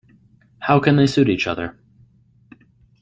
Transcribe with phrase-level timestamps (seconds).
[0.61, 1.77] How can they suit each other?